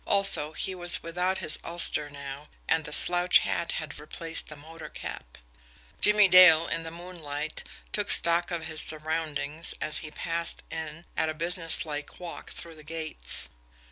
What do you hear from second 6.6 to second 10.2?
in the moonlight, took stock of his surroundings, as he